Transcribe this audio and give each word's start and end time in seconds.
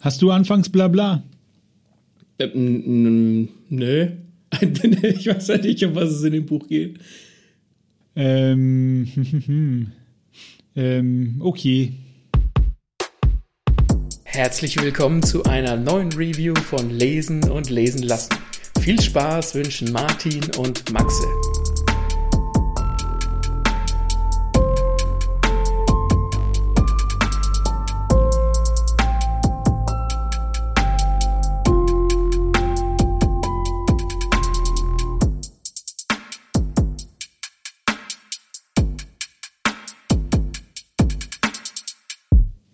Hast 0.00 0.22
du 0.22 0.30
anfangs 0.30 0.68
Blabla? 0.68 1.24
Äh, 2.38 2.48
nö. 2.54 4.08
ich 4.60 5.26
weiß 5.26 5.48
ja 5.48 5.58
nicht, 5.58 5.84
um 5.84 5.94
was 5.96 6.10
es 6.10 6.22
in 6.22 6.32
dem 6.34 6.46
Buch 6.46 6.68
geht. 6.68 7.00
Ähm, 8.14 9.08
ähm, 10.76 11.36
okay. 11.40 11.94
Herzlich 14.24 14.80
willkommen 14.80 15.22
zu 15.22 15.42
einer 15.44 15.76
neuen 15.76 16.12
Review 16.12 16.54
von 16.54 16.90
Lesen 16.90 17.50
und 17.50 17.68
Lesen 17.68 18.02
lassen. 18.04 18.34
Viel 18.80 19.00
Spaß 19.00 19.56
wünschen 19.56 19.90
Martin 19.90 20.44
und 20.58 20.92
Maxe. 20.92 21.26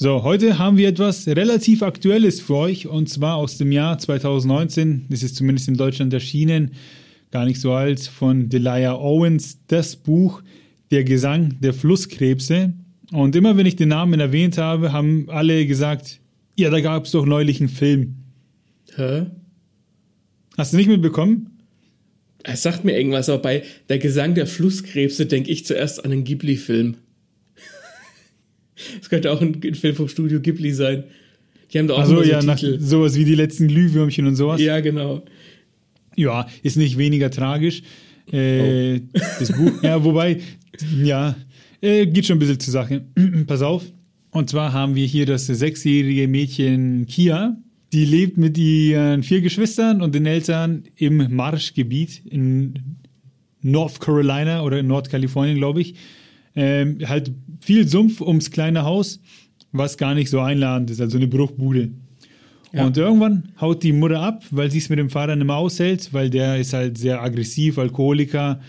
So, 0.05 0.23
heute 0.23 0.59
haben 0.59 0.77
wir 0.77 0.89
etwas 0.89 1.27
relativ 1.27 1.83
Aktuelles 1.83 2.39
für 2.39 2.57
euch 2.57 2.87
und 2.87 3.09
zwar 3.09 3.37
aus 3.37 3.57
dem 3.57 3.73
Jahr 3.73 3.97
2019. 3.97 5.07
Das 5.09 5.23
ist 5.23 5.35
zumindest 5.35 5.67
in 5.67 5.79
Deutschland 5.79 6.13
erschienen, 6.13 6.73
gar 7.31 7.47
nicht 7.47 7.59
so 7.59 7.73
alt, 7.73 8.01
von 8.01 8.51
Delia 8.51 8.97
Owens, 8.97 9.61
das 9.67 9.97
Buch 9.97 10.43
Der 10.91 11.05
Gesang 11.05 11.59
der 11.61 11.73
Flusskrebse. 11.73 12.75
Und 13.13 13.35
immer 13.35 13.57
wenn 13.57 13.65
ich 13.65 13.77
den 13.77 13.89
Namen 13.89 14.21
erwähnt 14.21 14.59
habe, 14.59 14.93
haben 14.93 15.31
alle 15.31 15.65
gesagt, 15.65 16.21
ja, 16.55 16.69
da 16.69 16.81
gab 16.81 17.07
es 17.07 17.13
doch 17.13 17.25
neulich 17.25 17.61
einen 17.61 17.71
Film. 17.71 18.17
Hä? 18.97 19.29
Hast 20.59 20.75
du 20.75 20.77
nicht 20.77 20.89
mitbekommen? 20.89 21.49
Es 22.43 22.63
sagt 22.63 22.85
mir 22.85 22.95
irgendwas, 22.95 23.31
aber 23.31 23.41
bei 23.41 23.63
Der 23.89 23.99
Gesang 23.99 24.35
der 24.35 24.47
Flusskrebse 24.47 25.25
denke 25.25 25.51
ich 25.51 25.65
zuerst 25.65 26.05
an 26.05 26.13
einen 26.13 26.25
Ghibli-Film. 26.25 26.99
Es 29.01 29.09
könnte 29.09 29.31
auch 29.31 29.41
ein, 29.41 29.61
Film 29.75 29.95
vom 29.95 30.09
Studio 30.09 30.41
Ghibli 30.41 30.73
sein. 30.73 31.05
Die 31.73 31.79
haben 31.79 31.89
da 31.89 31.95
auch 31.95 32.01
also, 32.01 32.17
so 32.17 32.23
ja, 32.23 32.43
nach, 32.43 32.59
sowas 32.59 33.17
wie 33.17 33.25
die 33.25 33.35
letzten 33.35 33.69
Glühwürmchen 33.69 34.27
und 34.27 34.37
sowas. 34.37 34.61
Ja, 34.61 34.81
genau. 34.81 35.25
Ja, 36.17 36.47
ist 36.63 36.77
nicht 36.77 36.99
weniger 36.99 37.31
tragisch. 37.31 37.83
Äh, 38.33 38.97
oh. 38.97 39.01
Das 39.39 39.53
Buch, 39.53 39.83
ja, 39.83 40.03
wobei, 40.03 40.41
ja, 41.03 41.37
äh, 41.81 42.07
geht 42.07 42.27
schon 42.27 42.37
ein 42.37 42.41
bisschen 42.41 42.61
zur 42.61 42.73
Sache. 42.73 43.05
Pass 43.47 43.63
auf. 43.63 43.85
Und 44.31 44.51
zwar 44.51 44.73
haben 44.73 44.95
wir 44.95 45.07
hier 45.07 45.27
das 45.27 45.47
sechsjährige 45.47 46.27
Mädchen 46.27 47.07
Kia. 47.07 47.57
Die 47.93 48.05
lebt 48.05 48.37
mit 48.37 48.59
ihren 48.59 49.23
vier 49.23 49.41
Geschwistern 49.41 50.03
und 50.03 50.15
den 50.15 50.27
Eltern 50.27 50.85
im 50.97 51.35
Marschgebiet 51.35 52.23
in 52.29 52.97
North 53.63 54.01
Carolina 54.01 54.63
oder 54.63 54.81
in 54.81 54.89
Nordkalifornien, 54.89 55.57
glaube 55.57 55.81
ich. 55.81 55.95
Ähm, 56.57 56.99
halt 57.07 57.33
viel 57.61 57.89
Sumpf 57.89 58.21
ums 58.21 58.51
kleine 58.51 58.85
Haus, 58.85 59.21
was 59.73 59.97
gar 59.97 60.15
nicht 60.15 60.31
so 60.31 60.41
einladend 60.41 60.91
ist, 60.91 61.01
also 61.01 61.17
eine 61.17 61.27
Bruchbude. 61.27 61.91
Ja. 62.73 62.87
Und 62.87 62.97
irgendwann 62.97 63.51
haut 63.61 63.83
die 63.83 63.93
Mutter 63.93 64.21
ab, 64.21 64.45
weil 64.51 64.71
sie 64.71 64.79
es 64.79 64.89
mit 64.89 64.99
dem 64.99 65.11
Vater 65.11 65.37
nicht 65.37 65.47
mehr 65.47 65.57
aushält, 65.57 66.13
weil 66.13 66.29
der 66.29 66.59
ist 66.59 66.73
halt 66.73 66.99
sehr 66.99 67.23
aggressiv, 67.23 67.79
Alkoholiker. 67.79 68.61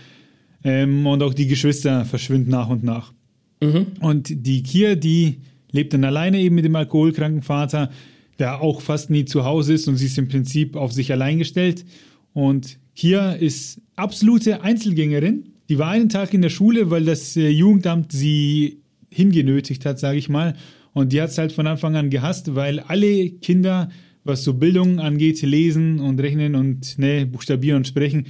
Ähm, 0.62 1.06
und 1.06 1.22
auch 1.22 1.34
die 1.34 1.46
Geschwister 1.46 2.04
verschwinden 2.04 2.50
nach 2.50 2.68
und 2.68 2.84
nach. 2.84 3.12
Mhm. 3.60 3.86
Und 4.00 4.46
die 4.46 4.62
Kia, 4.62 4.94
die 4.94 5.38
lebt 5.72 5.92
dann 5.92 6.04
alleine 6.04 6.38
eben 6.38 6.54
mit 6.54 6.64
dem 6.64 6.76
alkoholkranken 6.76 7.42
Vater, 7.42 7.90
der 8.38 8.60
auch 8.60 8.80
fast 8.80 9.10
nie 9.10 9.24
zu 9.24 9.44
Hause 9.44 9.74
ist 9.74 9.88
und 9.88 9.96
sie 9.96 10.06
ist 10.06 10.18
im 10.18 10.28
Prinzip 10.28 10.76
auf 10.76 10.92
sich 10.92 11.12
allein 11.12 11.38
gestellt. 11.38 11.84
Und 12.32 12.78
Kia 12.94 13.32
ist 13.32 13.80
absolute 13.96 14.62
Einzelgängerin. 14.62 15.52
Die 15.68 15.78
war 15.78 15.90
einen 15.90 16.08
Tag 16.08 16.32
in 16.34 16.42
der 16.42 16.50
Schule, 16.50 16.90
weil 16.90 17.04
das 17.04 17.36
äh, 17.36 17.48
Jugendamt 17.48 18.12
sie 18.12 18.82
hingenötigt 19.10 19.84
hat, 19.84 19.98
sage 19.98 20.18
ich 20.18 20.28
mal. 20.28 20.54
Und 20.92 21.12
die 21.12 21.20
hat 21.20 21.30
es 21.30 21.38
halt 21.38 21.52
von 21.52 21.66
Anfang 21.66 21.96
an 21.96 22.10
gehasst, 22.10 22.54
weil 22.54 22.80
alle 22.80 23.30
Kinder, 23.30 23.90
was 24.24 24.44
so 24.44 24.54
Bildung 24.54 24.98
angeht, 24.98 25.42
lesen 25.42 26.00
und 26.00 26.20
rechnen 26.20 26.54
und 26.54 26.98
ne, 26.98 27.26
buchstabieren 27.26 27.78
und 27.78 27.86
sprechen, 27.86 28.26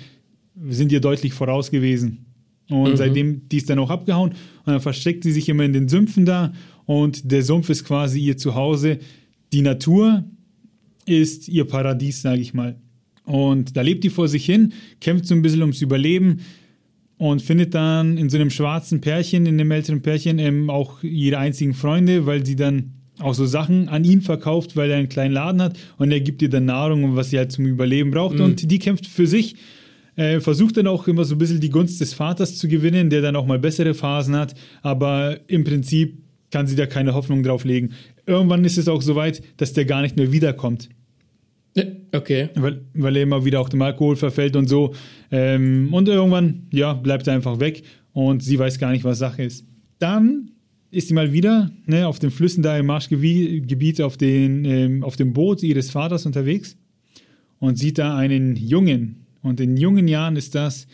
sind 0.69 0.93
ihr 0.93 1.01
deutlich 1.01 1.33
voraus 1.33 1.71
gewesen. 1.71 2.27
Und 2.69 2.93
mhm. 2.93 2.97
seitdem, 2.97 3.49
die 3.49 3.59
ist 3.59 3.71
dann 3.71 3.79
auch 3.79 3.91
abgehauen 3.91 4.31
und 4.31 4.73
dann 4.73 4.81
versteckt 4.81 5.23
sie 5.23 5.33
sich 5.33 5.49
immer 5.49 5.65
in 5.65 5.73
den 5.73 5.89
Sümpfen 5.89 6.25
da 6.25 6.53
und 6.85 7.31
der 7.31 7.43
Sumpf 7.43 7.69
ist 7.71 7.85
quasi 7.85 8.21
ihr 8.21 8.37
Zuhause. 8.37 8.99
Die 9.53 9.63
Natur 9.63 10.25
ist 11.05 11.49
ihr 11.49 11.65
Paradies, 11.65 12.23
sage 12.23 12.41
ich 12.41 12.55
mal. 12.55 12.81
Und 13.25 13.77
da 13.77 13.83
lebt 13.83 14.05
die 14.05 14.11
vor 14.11 14.29
sich 14.29 14.45
hin, 14.45 14.73
kämpft 15.01 15.27
so 15.27 15.35
ein 15.35 15.43
bisschen 15.43 15.63
ums 15.63 15.83
Überleben, 15.83 16.41
und 17.19 17.43
findet 17.43 17.75
dann 17.75 18.19
in 18.19 18.29
so 18.29 18.37
einem 18.37 18.51
schwarzen 18.51 19.01
Pärchen, 19.01 19.47
in 19.47 19.59
einem 19.61 19.71
älteren 19.71 20.03
Pärchen, 20.03 20.39
ähm, 20.39 20.71
auch 20.71 21.03
ihre 21.03 21.39
einzigen 21.39 21.75
Freunde, 21.75 22.27
weil 22.27 22.45
sie 22.45 22.57
dann 22.57 22.93
auch 23.19 23.35
so 23.35 23.47
Sachen 23.47 23.89
an 23.89 24.05
ihn 24.05 24.21
verkauft, 24.21 24.77
weil 24.77 24.91
er 24.91 24.99
einen 24.99 25.09
kleinen 25.09 25.33
Laden 25.33 25.63
hat 25.63 25.79
und 25.97 26.13
er 26.13 26.21
gibt 26.21 26.43
ihr 26.43 26.51
dann 26.51 26.67
Nahrung, 26.67 27.17
was 27.17 27.31
sie 27.31 27.39
halt 27.39 27.53
zum 27.53 27.65
Überleben 27.65 28.11
braucht. 28.11 28.37
Mhm. 28.37 28.45
Und 28.45 28.71
die 28.71 28.79
kämpft 28.79 29.07
für 29.07 29.27
sich, 29.27 29.57
äh, 30.17 30.41
versucht 30.41 30.77
dann 30.77 30.87
auch 30.87 31.09
immer 31.09 31.25
so 31.25 31.35
ein 31.35 31.39
bisschen 31.39 31.61
die 31.61 31.71
Gunst 31.71 32.01
des 32.01 32.13
Vaters 32.13 32.57
zu 32.57 32.69
gewinnen, 32.69 33.09
der 33.09 33.23
dann 33.23 33.37
auch 33.37 33.47
mal 33.47 33.59
bessere 33.59 33.95
Phasen 33.95 34.37
hat, 34.37 34.55
aber 34.83 35.39
im 35.47 35.65
Prinzip 35.65 36.19
kann 36.51 36.67
sie 36.67 36.77
da 36.77 36.87
keine 36.87 37.15
Hoffnung 37.15 37.43
drauf 37.43 37.65
legen. 37.65 37.91
Irgendwann 38.27 38.65
ist 38.65 38.79
es 38.79 38.89
auch 38.89 39.03
so 39.03 39.17
weit, 39.17 39.43
dass 39.57 39.73
der 39.73 39.85
gar 39.85 40.03
nicht 40.03 40.17
mehr 40.17 40.33
wiederkommt. 40.33 40.89
Okay. 42.13 42.49
Weil, 42.55 42.81
weil 42.95 43.17
er 43.17 43.23
immer 43.23 43.45
wieder 43.45 43.61
auch 43.61 43.69
dem 43.69 43.83
Alkohol 43.83 44.17
verfällt 44.17 44.57
und 44.57 44.69
so. 44.69 44.95
Ähm, 45.31 45.93
und 45.93 46.09
irgendwann, 46.09 46.67
ja, 46.73 46.95
bleibt 46.95 47.27
er 47.27 47.35
einfach 47.35 47.61
weg 47.61 47.83
und 48.13 48.43
sie 48.43 48.59
weiß 48.59 48.79
gar 48.79 48.93
nicht, 48.93 49.05
was 49.05 49.19
Sache 49.19 49.43
ist. 49.43 49.67
Dann 49.99 50.51
ist 50.91 51.09
sie 51.09 51.15
mal 51.15 51.33
wieder 51.33 51.71
ne, 51.85 52.07
auf 52.07 52.19
den 52.19 52.31
Flüssen 52.31 52.63
da 52.63 52.79
im 52.79 52.87
Marschgebiet 52.87 54.01
auf, 54.01 54.17
den, 54.17 54.65
ähm, 54.65 55.03
auf 55.03 55.17
dem 55.17 55.33
Boot 55.33 55.63
ihres 55.63 55.91
Vaters 55.91 56.25
unterwegs 56.25 56.77
und 57.59 57.79
sieht 57.79 57.99
da 57.99 58.17
einen 58.17 58.57
Jungen. 58.57 59.27
Und 59.43 59.61
in 59.61 59.77
jungen 59.77 60.09
Jahren 60.09 60.37
ist 60.37 60.55
das 60.55 60.87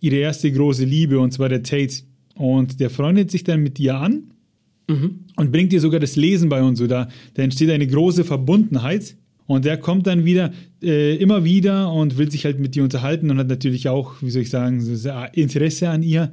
ihre 0.00 0.16
erste 0.16 0.50
große 0.50 0.84
Liebe, 0.84 1.18
und 1.18 1.32
zwar 1.32 1.48
der 1.48 1.62
Tate. 1.62 2.02
Und 2.34 2.80
der 2.80 2.90
freundet 2.90 3.30
sich 3.30 3.44
dann 3.44 3.62
mit 3.62 3.78
ihr 3.78 3.96
an 3.96 4.32
mhm. 4.88 5.26
und 5.36 5.52
bringt 5.52 5.72
ihr 5.72 5.80
sogar 5.80 6.00
das 6.00 6.16
Lesen 6.16 6.48
bei 6.48 6.62
uns 6.62 6.78
so. 6.78 6.86
Da, 6.86 7.08
da 7.34 7.42
entsteht 7.42 7.70
eine 7.70 7.86
große 7.86 8.24
Verbundenheit. 8.24 9.16
Und 9.50 9.64
der 9.64 9.78
kommt 9.78 10.06
dann 10.06 10.24
wieder, 10.24 10.52
äh, 10.80 11.16
immer 11.16 11.42
wieder 11.42 11.92
und 11.92 12.18
will 12.18 12.30
sich 12.30 12.44
halt 12.44 12.60
mit 12.60 12.76
ihr 12.76 12.84
unterhalten 12.84 13.32
und 13.32 13.38
hat 13.38 13.48
natürlich 13.48 13.88
auch, 13.88 14.14
wie 14.22 14.30
soll 14.30 14.42
ich 14.42 14.50
sagen, 14.50 14.80
Interesse 15.32 15.88
an 15.88 16.04
ihr. 16.04 16.30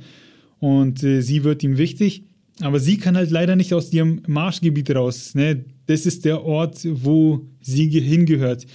Und 0.59 1.01
äh, 1.01 1.21
sie 1.21 1.43
wird 1.43 1.63
ihm 1.63 1.79
wichtig. 1.79 2.25
Aber 2.61 2.79
sie 2.79 2.97
kann 2.97 3.17
halt 3.17 3.31
leider 3.31 3.55
nicht 3.55 3.73
aus 3.73 3.91
ihrem 3.91 4.21
Marschgebiet 4.27 4.91
raus. 4.91 5.33
Ne? 5.33 5.65
Das 5.87 6.05
ist 6.05 6.25
der 6.25 6.43
Ort, 6.43 6.77
wo 6.83 7.47
sie 7.59 7.89
hingehört. 7.89 8.67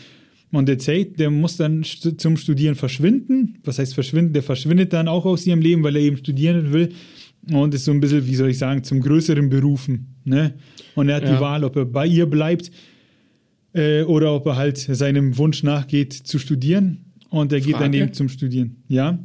Und 0.50 0.68
der 0.68 0.78
Tate, 0.78 1.12
der 1.12 1.30
muss 1.30 1.56
dann 1.56 1.84
st 1.84 2.20
zum 2.20 2.36
Studieren 2.36 2.74
verschwinden. 2.74 3.58
Was 3.62 3.78
heißt 3.78 3.94
verschwinden? 3.94 4.32
Der 4.32 4.42
verschwindet 4.42 4.92
dann 4.92 5.06
auch 5.06 5.24
aus 5.24 5.46
ihrem 5.46 5.60
Leben, 5.60 5.84
weil 5.84 5.94
er 5.94 6.02
eben 6.02 6.16
studieren 6.16 6.72
will. 6.72 6.88
Und 7.52 7.74
ist 7.74 7.84
so 7.84 7.92
ein 7.92 8.00
bisschen, 8.00 8.26
wie 8.26 8.34
soll 8.34 8.50
ich 8.50 8.58
sagen, 8.58 8.82
zum 8.82 9.02
größeren 9.02 9.48
Berufen. 9.48 10.16
Ne? 10.24 10.54
Und 10.96 11.10
er 11.10 11.16
hat 11.18 11.22
ja. 11.22 11.36
die 11.36 11.40
Wahl, 11.40 11.62
ob 11.62 11.76
er 11.76 11.84
bei 11.84 12.08
ihr 12.08 12.26
bleibt 12.26 12.72
äh, 13.74 14.02
oder 14.02 14.34
ob 14.34 14.46
er 14.46 14.56
halt 14.56 14.78
seinem 14.78 15.36
Wunsch 15.38 15.62
nachgeht 15.62 16.12
zu 16.12 16.38
studieren 16.38 17.04
und 17.30 17.52
er 17.52 17.60
geht 17.60 17.80
dann 17.80 17.92
eben 17.92 18.12
zum 18.12 18.28
Studieren. 18.28 18.76
Ja. 18.88 19.18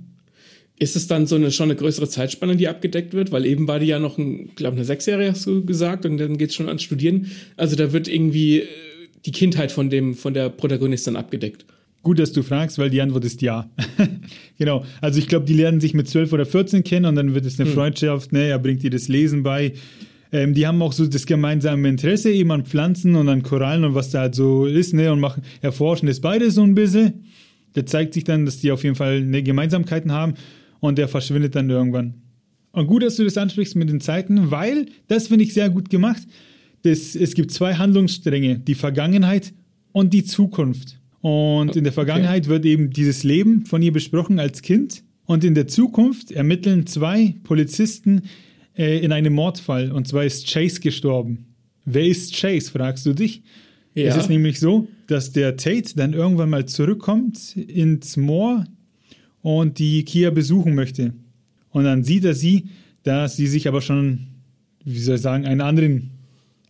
Ist 0.79 0.95
es 0.95 1.07
dann 1.07 1.25
so 1.25 1.35
eine 1.35 1.51
schon 1.51 1.65
eine 1.65 1.75
größere 1.75 2.07
Zeitspanne, 2.07 2.55
die 2.55 2.67
abgedeckt 2.67 3.13
wird? 3.13 3.31
Weil 3.31 3.45
eben 3.45 3.67
war 3.67 3.79
die 3.79 3.87
ja 3.87 3.97
noch, 3.97 4.17
ein, 4.17 4.51
glaube 4.55 4.75
eine 4.75 4.85
Sechsjährige, 4.85 5.31
hast 5.31 5.45
du 5.47 5.65
gesagt, 5.65 6.05
und 6.05 6.17
dann 6.17 6.37
geht 6.37 6.49
es 6.49 6.55
schon 6.55 6.67
ans 6.67 6.83
Studieren. 6.83 7.31
Also 7.55 7.75
da 7.75 7.93
wird 7.93 8.07
irgendwie 8.07 8.59
äh, 8.59 8.67
die 9.25 9.31
Kindheit 9.31 9.71
von 9.71 9.89
dem, 9.89 10.13
von 10.13 10.33
der 10.33 10.49
Protagonistin 10.49 11.15
abgedeckt. 11.15 11.65
Gut, 12.03 12.19
dass 12.19 12.31
du 12.31 12.43
fragst, 12.43 12.77
weil 12.77 12.91
die 12.91 13.01
Antwort 13.01 13.25
ist 13.25 13.41
ja. 13.41 13.69
genau. 14.57 14.85
Also 15.01 15.19
ich 15.19 15.27
glaube, 15.27 15.45
die 15.45 15.53
lernen 15.53 15.81
sich 15.81 15.93
mit 15.93 16.07
12 16.07 16.31
oder 16.31 16.45
14 16.45 16.83
kennen 16.83 17.05
und 17.05 17.15
dann 17.15 17.33
wird 17.33 17.45
es 17.45 17.59
eine 17.59 17.67
hm. 17.67 17.75
Freundschaft, 17.75 18.31
ne, 18.31 18.47
er 18.47 18.59
bringt 18.59 18.83
ihr 18.83 18.91
das 18.91 19.07
Lesen 19.07 19.43
bei. 19.43 19.73
Ähm, 20.37 20.53
die 20.53 20.67
haben 20.67 20.81
auch 20.83 20.93
so 20.93 21.07
das 21.07 21.25
gemeinsame 21.25 21.89
Interesse 21.89 22.31
eben 22.31 22.51
an 22.51 22.65
Pflanzen 22.65 23.15
und 23.15 23.27
an 23.27 23.41
Korallen 23.41 23.83
und 23.83 23.95
was 23.95 24.11
da 24.11 24.21
halt 24.21 24.35
so 24.35 24.67
ist, 24.67 24.93
ne, 24.93 25.11
und 25.11 25.19
machen, 25.19 25.41
erforschen 25.61 26.07
das 26.07 26.21
beide 26.21 26.51
so 26.51 26.61
ein 26.61 26.75
bisschen. 26.75 27.25
Da 27.73 27.85
zeigt 27.85 28.13
sich 28.13 28.23
dann, 28.23 28.45
dass 28.45 28.59
die 28.59 28.71
auf 28.71 28.83
jeden 28.83 28.95
Fall 28.95 29.17
eine 29.17 29.41
Gemeinsamkeiten 29.41 30.11
haben 30.11 30.35
und 30.79 30.97
der 30.97 31.07
verschwindet 31.07 31.55
dann 31.55 31.69
irgendwann. 31.69 32.21
Und 32.71 32.85
gut, 32.85 33.01
dass 33.01 33.15
du 33.15 33.23
das 33.23 33.37
ansprichst 33.37 33.75
mit 33.75 33.89
den 33.89 33.99
Zeiten, 33.99 34.51
weil 34.51 34.85
das 35.07 35.29
finde 35.29 35.43
ich 35.43 35.53
sehr 35.55 35.71
gut 35.71 35.89
gemacht. 35.89 36.21
Das, 36.83 37.15
es 37.15 37.33
gibt 37.33 37.51
zwei 37.51 37.73
Handlungsstränge, 37.73 38.59
die 38.59 38.75
Vergangenheit 38.75 39.53
und 39.91 40.13
die 40.13 40.23
Zukunft. 40.23 40.99
Und 41.21 41.75
in 41.75 41.83
der 41.83 41.93
Vergangenheit 41.93 42.43
okay. 42.43 42.49
wird 42.49 42.65
eben 42.65 42.91
dieses 42.91 43.23
Leben 43.23 43.65
von 43.65 43.81
ihr 43.81 43.91
besprochen 43.91 44.39
als 44.39 44.61
Kind. 44.61 45.03
Und 45.25 45.43
in 45.43 45.55
der 45.55 45.67
Zukunft 45.67 46.31
ermitteln 46.31 46.85
zwei 46.85 47.35
Polizisten 47.43 48.21
äh, 48.77 48.99
in 48.99 49.11
einem 49.11 49.33
Mordfall. 49.33 49.91
Und 49.91 50.07
zwar 50.07 50.23
ist 50.23 50.47
Chase 50.51 50.79
gestorben. 50.79 51.47
Wer 51.85 52.05
ist 52.05 52.35
Chase, 52.35 52.71
fragst 52.71 53.05
du 53.05 53.13
dich? 53.13 53.41
Ja. 53.93 54.05
Es 54.05 54.17
ist 54.17 54.29
nämlich 54.29 54.59
so, 54.59 54.87
dass 55.07 55.31
der 55.31 55.57
Tate 55.57 55.95
dann 55.95 56.13
irgendwann 56.13 56.49
mal 56.49 56.65
zurückkommt 56.65 57.55
ins 57.57 58.15
Moor 58.15 58.65
und 59.41 59.79
die 59.79 60.03
Kia 60.05 60.29
besuchen 60.29 60.75
möchte. 60.75 61.13
Und 61.71 61.85
dann 61.85 62.03
sieht 62.03 62.25
er 62.25 62.35
sie, 62.35 62.69
dass 63.03 63.35
sie 63.37 63.47
sich 63.47 63.67
aber 63.67 63.81
schon, 63.81 64.27
wie 64.83 64.99
soll 64.99 65.15
ich 65.15 65.21
sagen, 65.21 65.45
einen 65.45 65.61
anderen 65.61 66.11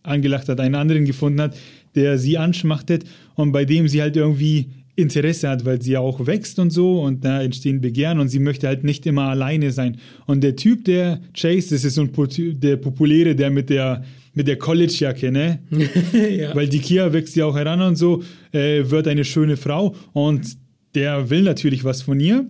angelacht 0.02 0.48
hat, 0.48 0.60
einen 0.60 0.74
anderen 0.74 1.04
gefunden 1.04 1.40
hat, 1.40 1.56
der 1.94 2.18
sie 2.18 2.38
anschmachtet 2.38 3.04
und 3.34 3.52
bei 3.52 3.64
dem 3.64 3.88
sie 3.88 4.00
halt 4.00 4.16
irgendwie 4.16 4.68
Interesse 4.98 5.48
hat, 5.48 5.64
weil 5.64 5.80
sie 5.80 5.92
ja 5.92 6.00
auch 6.00 6.26
wächst 6.26 6.58
und 6.58 6.70
so 6.70 7.00
und 7.00 7.24
da 7.24 7.40
entstehen 7.40 7.80
Begehren 7.80 8.18
und 8.18 8.28
sie 8.28 8.40
möchte 8.40 8.66
halt 8.66 8.82
nicht 8.82 9.06
immer 9.06 9.24
alleine 9.24 9.70
sein. 9.70 9.98
Und 10.26 10.42
der 10.42 10.56
Typ, 10.56 10.84
der 10.84 11.20
Chase, 11.34 11.70
das 11.70 11.84
ist 11.84 11.94
so 11.94 12.02
ein 12.02 12.12
der 12.60 12.76
populäre, 12.76 13.36
der 13.36 13.50
mit 13.50 13.70
der 13.70 14.04
mit 14.34 14.46
der 14.46 14.56
College-Jacke, 14.56 15.32
ne? 15.32 15.60
ja. 16.12 16.54
Weil 16.54 16.68
die 16.68 16.78
Kia 16.78 17.12
wächst 17.12 17.34
ja 17.36 17.46
auch 17.46 17.56
heran 17.56 17.80
und 17.80 17.96
so, 17.96 18.22
äh, 18.52 18.82
wird 18.88 19.08
eine 19.08 19.24
schöne 19.24 19.56
Frau 19.56 19.94
und 20.12 20.56
der 20.94 21.30
will 21.30 21.42
natürlich 21.42 21.84
was 21.84 22.02
von 22.02 22.20
ihr. 22.20 22.46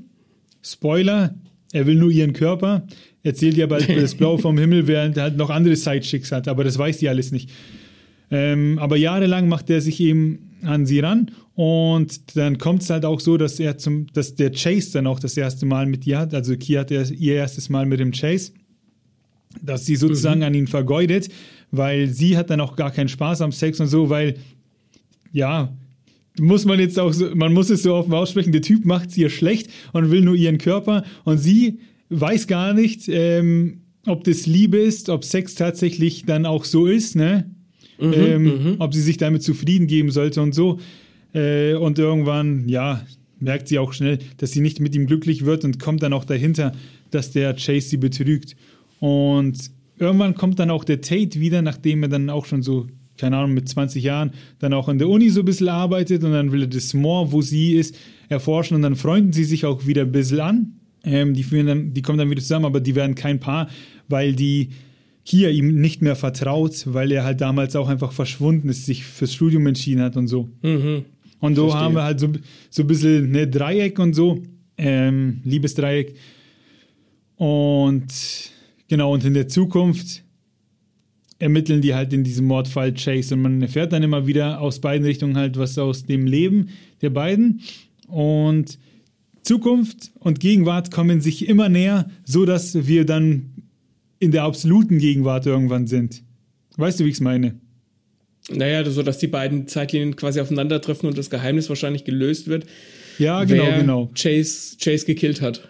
Spoiler, 0.62 1.34
er 1.72 1.86
will 1.86 1.94
nur 1.94 2.10
ihren 2.10 2.32
Körper. 2.32 2.86
Erzählt 3.22 3.56
ja 3.56 3.66
bald 3.66 3.88
das 3.88 4.14
Blau 4.14 4.38
vom 4.38 4.58
Himmel, 4.58 4.86
während 4.86 5.16
er 5.16 5.24
halt 5.24 5.36
noch 5.36 5.50
andere 5.50 5.76
Sidechicks 5.76 6.32
hat, 6.32 6.48
aber 6.48 6.64
das 6.64 6.78
weiß 6.78 6.98
die 6.98 7.08
alles 7.08 7.30
nicht. 7.30 7.50
Ähm, 8.30 8.78
aber 8.78 8.96
jahrelang 8.96 9.48
macht 9.48 9.70
er 9.70 9.80
sich 9.80 10.00
eben 10.00 10.47
an 10.62 10.86
sie 10.86 11.00
ran 11.00 11.30
und 11.54 12.36
dann 12.36 12.58
kommt 12.58 12.82
es 12.82 12.90
halt 12.90 13.04
auch 13.04 13.20
so, 13.20 13.36
dass 13.36 13.58
er 13.58 13.78
zum, 13.78 14.06
dass 14.12 14.34
der 14.34 14.52
Chase 14.52 14.92
dann 14.92 15.06
auch 15.06 15.20
das 15.20 15.36
erste 15.36 15.66
Mal 15.66 15.86
mit 15.86 16.06
ihr 16.06 16.18
hat, 16.18 16.34
also 16.34 16.56
Kia 16.56 16.80
hat 16.80 16.90
ihr 16.90 17.34
erstes 17.34 17.68
Mal 17.68 17.86
mit 17.86 18.00
dem 18.00 18.12
Chase, 18.12 18.52
dass 19.62 19.86
sie 19.86 19.96
sozusagen 19.96 20.40
mhm. 20.40 20.46
an 20.46 20.54
ihn 20.54 20.66
vergeudet, 20.66 21.28
weil 21.70 22.08
sie 22.08 22.36
hat 22.36 22.50
dann 22.50 22.60
auch 22.60 22.76
gar 22.76 22.90
keinen 22.90 23.08
Spaß 23.08 23.40
am 23.40 23.52
Sex 23.52 23.80
und 23.80 23.88
so, 23.88 24.10
weil 24.10 24.36
ja, 25.32 25.76
muss 26.38 26.64
man 26.64 26.78
jetzt 26.78 26.98
auch 26.98 27.12
so, 27.12 27.34
man 27.34 27.52
muss 27.52 27.70
es 27.70 27.82
so 27.82 27.94
offen 27.94 28.12
aussprechen, 28.12 28.52
der 28.52 28.62
Typ 28.62 28.84
macht 28.84 29.10
es 29.10 29.18
ihr 29.18 29.30
schlecht 29.30 29.70
und 29.92 30.10
will 30.10 30.22
nur 30.22 30.34
ihren 30.34 30.58
Körper 30.58 31.04
und 31.24 31.38
sie 31.38 31.80
weiß 32.10 32.46
gar 32.46 32.72
nicht, 32.72 33.08
ähm, 33.08 33.82
ob 34.06 34.24
das 34.24 34.46
Liebe 34.46 34.78
ist, 34.78 35.08
ob 35.08 35.24
Sex 35.24 35.54
tatsächlich 35.54 36.24
dann 36.24 36.46
auch 36.46 36.64
so 36.64 36.86
ist, 36.86 37.16
ne? 37.16 37.50
Mhm, 38.00 38.12
ähm, 38.14 38.42
mhm. 38.44 38.76
ob 38.78 38.94
sie 38.94 39.02
sich 39.02 39.16
damit 39.16 39.42
zufrieden 39.42 39.86
geben 39.86 40.10
sollte 40.10 40.42
und 40.42 40.54
so. 40.54 40.78
Äh, 41.34 41.74
und 41.74 41.98
irgendwann, 41.98 42.68
ja, 42.68 43.04
merkt 43.40 43.68
sie 43.68 43.78
auch 43.78 43.92
schnell, 43.92 44.18
dass 44.38 44.52
sie 44.52 44.60
nicht 44.60 44.80
mit 44.80 44.94
ihm 44.94 45.06
glücklich 45.06 45.44
wird 45.44 45.64
und 45.64 45.78
kommt 45.78 46.02
dann 46.02 46.12
auch 46.12 46.24
dahinter, 46.24 46.72
dass 47.10 47.30
der 47.30 47.54
Chase 47.54 47.88
sie 47.88 47.96
betrügt. 47.96 48.56
Und 49.00 49.70
irgendwann 49.98 50.34
kommt 50.34 50.58
dann 50.58 50.70
auch 50.70 50.84
der 50.84 51.00
Tate 51.00 51.40
wieder, 51.40 51.62
nachdem 51.62 52.02
er 52.02 52.08
dann 52.08 52.30
auch 52.30 52.46
schon 52.46 52.62
so, 52.62 52.86
keine 53.16 53.36
Ahnung, 53.36 53.54
mit 53.54 53.68
20 53.68 54.02
Jahren 54.02 54.32
dann 54.58 54.72
auch 54.72 54.88
an 54.88 54.98
der 54.98 55.08
Uni 55.08 55.28
so 55.30 55.40
ein 55.40 55.44
bisschen 55.44 55.68
arbeitet 55.68 56.24
und 56.24 56.32
dann 56.32 56.52
will 56.52 56.62
er 56.62 56.68
das 56.68 56.94
Moor, 56.94 57.32
wo 57.32 57.42
sie 57.42 57.74
ist, 57.74 57.96
erforschen 58.28 58.76
und 58.76 58.82
dann 58.82 58.96
freunden 58.96 59.32
sie 59.32 59.44
sich 59.44 59.64
auch 59.64 59.86
wieder 59.86 60.02
ein 60.02 60.12
bisschen 60.12 60.40
an. 60.40 60.72
Ähm, 61.04 61.34
die, 61.34 61.44
führen 61.44 61.66
dann, 61.66 61.94
die 61.94 62.02
kommen 62.02 62.18
dann 62.18 62.30
wieder 62.30 62.40
zusammen, 62.40 62.66
aber 62.66 62.80
die 62.80 62.94
werden 62.94 63.14
kein 63.14 63.38
Paar, 63.40 63.68
weil 64.08 64.34
die 64.34 64.70
hier 65.28 65.50
ihm 65.50 65.80
nicht 65.80 66.00
mehr 66.00 66.16
vertraut, 66.16 66.84
weil 66.86 67.12
er 67.12 67.24
halt 67.24 67.40
damals 67.40 67.76
auch 67.76 67.88
einfach 67.88 68.12
verschwunden 68.12 68.68
ist, 68.68 68.86
sich 68.86 69.04
fürs 69.04 69.34
Studium 69.34 69.66
entschieden 69.66 70.02
hat 70.02 70.16
und 70.16 70.26
so. 70.26 70.48
Mhm. 70.62 71.04
Und 71.40 71.54
so 71.54 71.68
Verstehe. 71.68 71.84
haben 71.84 71.94
wir 71.94 72.04
halt 72.04 72.18
so, 72.18 72.32
so 72.70 72.82
ein 72.82 72.86
bisschen 72.86 73.26
eine 73.26 73.46
Dreieck 73.46 73.98
und 73.98 74.14
so, 74.14 74.42
ähm, 74.78 75.40
Liebesdreieck. 75.44 76.14
Und 77.36 78.06
genau, 78.88 79.12
und 79.12 79.24
in 79.24 79.34
der 79.34 79.48
Zukunft 79.48 80.24
ermitteln 81.38 81.82
die 81.82 81.94
halt 81.94 82.12
in 82.12 82.24
diesem 82.24 82.46
Mordfall 82.46 82.94
Chase 82.94 83.34
und 83.34 83.42
man 83.42 83.62
erfährt 83.62 83.92
dann 83.92 84.02
immer 84.02 84.26
wieder 84.26 84.60
aus 84.60 84.80
beiden 84.80 85.06
Richtungen 85.06 85.36
halt 85.36 85.56
was 85.56 85.78
aus 85.78 86.04
dem 86.04 86.26
Leben 86.26 86.70
der 87.02 87.10
beiden. 87.10 87.60
Und 88.08 88.78
Zukunft 89.42 90.10
und 90.18 90.40
Gegenwart 90.40 90.90
kommen 90.90 91.20
sich 91.20 91.48
immer 91.48 91.68
näher, 91.68 92.10
so 92.24 92.44
dass 92.44 92.88
wir 92.88 93.04
dann 93.04 93.67
in 94.18 94.30
der 94.30 94.44
absoluten 94.44 94.98
Gegenwart 94.98 95.46
irgendwann 95.46 95.86
sind. 95.86 96.22
Weißt 96.76 97.00
du, 97.00 97.04
wie 97.04 97.08
ich 97.08 97.14
es 97.14 97.20
meine? 97.20 97.60
Naja, 98.50 98.88
so 98.88 99.02
dass 99.02 99.18
die 99.18 99.26
beiden 99.26 99.68
Zeitlinien 99.68 100.16
quasi 100.16 100.40
aufeinandertreffen 100.40 101.08
und 101.08 101.18
das 101.18 101.28
Geheimnis 101.28 101.68
wahrscheinlich 101.68 102.04
gelöst 102.04 102.48
wird. 102.48 102.66
Ja, 103.18 103.44
genau, 103.44 103.78
genau. 103.78 104.10
Chase, 104.14 104.76
Chase 104.78 105.04
gekillt 105.04 105.42
hat. 105.42 105.68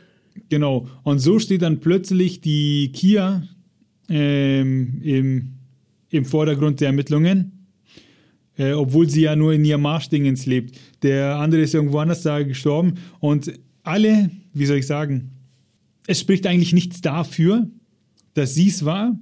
Genau. 0.49 0.89
Und 1.03 1.19
so 1.19 1.39
steht 1.39 1.63
dann 1.63 1.81
plötzlich 1.81 2.41
die 2.41 2.93
Kia 2.93 3.43
ähm, 4.09 5.01
im, 5.03 5.55
im 6.11 6.25
Vordergrund 6.25 6.81
der 6.81 6.89
Ermittlungen. 6.89 7.53
Äh, 8.59 8.73
obwohl 8.73 9.09
sie 9.09 9.23
ja 9.23 9.37
nur 9.37 9.53
in 9.53 9.65
ihrem 9.65 9.83
Marschdingens 9.83 10.45
lebt. 10.47 10.79
Der 11.03 11.37
andere 11.37 11.63
ist 11.63 11.75
irgendwo 11.75 11.99
anders 11.99 12.23
da 12.23 12.43
gestorben. 12.43 12.95
Und 13.21 13.53
alle, 13.85 14.31
wie 14.53 14.67
soll 14.67 14.79
ich 14.79 14.87
sagen, 14.87 15.31
es 16.09 16.21
spricht 16.21 16.47
eigentlich 16.47 16.73
nichts 16.73 17.01
dafür, 17.01 17.69
dass 18.35 18.55
sie 18.55 18.69
es 18.69 18.85
war. 18.85 19.19